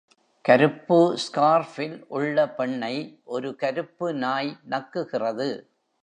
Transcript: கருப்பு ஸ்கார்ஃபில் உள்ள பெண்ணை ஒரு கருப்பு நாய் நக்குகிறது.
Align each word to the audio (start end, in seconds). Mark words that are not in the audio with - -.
கருப்பு 0.45 1.17
ஸ்கார்ஃபில் 1.23 2.03
உள்ள 2.07 2.49
பெண்ணை 2.49 3.21
ஒரு 3.23 3.55
கருப்பு 3.55 4.13
நாய் 4.13 4.57
நக்குகிறது. 4.69 5.49